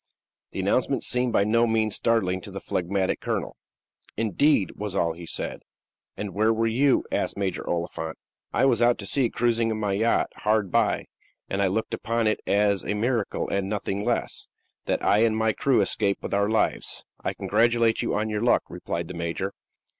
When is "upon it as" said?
11.93-12.83